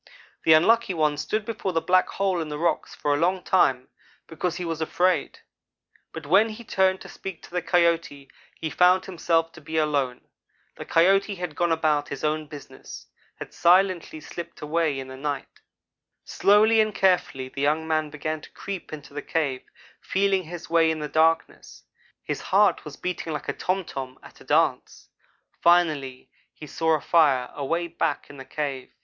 "The 0.45 0.53
Unlucky 0.53 0.95
one 0.95 1.15
stood 1.15 1.45
before 1.45 1.73
the 1.73 1.79
black 1.79 2.07
hole 2.07 2.41
in 2.41 2.49
the 2.49 2.57
rocks 2.57 2.95
for 2.95 3.13
a 3.13 3.17
long 3.19 3.43
time, 3.43 3.87
because 4.25 4.55
he 4.55 4.65
was 4.65 4.81
afraid; 4.81 5.41
but 6.11 6.25
when 6.25 6.49
he 6.49 6.63
turned 6.63 7.01
to 7.01 7.07
speak 7.07 7.43
to 7.43 7.51
the 7.51 7.61
Coyote 7.61 8.27
he 8.55 8.69
found 8.71 9.05
himself 9.05 9.51
to 9.51 9.61
be 9.61 9.77
alone. 9.77 10.21
The 10.75 10.85
Coyote 10.85 11.35
had 11.35 11.55
gone 11.55 11.71
about 11.71 12.09
his 12.09 12.23
own 12.23 12.47
business 12.47 13.05
had 13.35 13.53
silently 13.53 14.19
slipped 14.19 14.59
away 14.61 14.97
in 14.99 15.07
the 15.07 15.15
night. 15.17 15.59
"Slowly 16.23 16.81
and 16.81 16.95
carefully 16.95 17.49
the 17.49 17.61
young 17.61 17.87
man 17.87 18.09
began 18.09 18.41
to 18.41 18.49
creep 18.49 18.91
into 18.91 19.13
the 19.13 19.21
cave, 19.21 19.61
feeling 20.01 20.45
his 20.45 20.67
way 20.67 20.89
in 20.89 20.97
the 20.97 21.09
darkness. 21.09 21.83
His 22.23 22.41
heart 22.41 22.85
was 22.85 22.97
beating 22.97 23.33
like 23.33 23.47
a 23.49 23.53
tom 23.53 23.85
tom 23.85 24.17
at 24.23 24.41
a 24.41 24.45
dance. 24.45 25.09
Finally 25.61 26.31
he 26.55 26.65
saw 26.65 26.95
a 26.95 27.01
fire 27.01 27.51
away 27.53 27.85
back 27.85 28.31
in 28.31 28.37
the 28.37 28.45
cave. 28.45 28.91